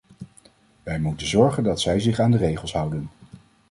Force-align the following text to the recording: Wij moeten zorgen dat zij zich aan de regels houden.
Wij 0.83 0.99
moeten 0.99 1.27
zorgen 1.27 1.63
dat 1.63 1.81
zij 1.81 1.99
zich 1.99 2.19
aan 2.19 2.31
de 2.31 2.37
regels 2.37 2.73
houden. 2.73 3.09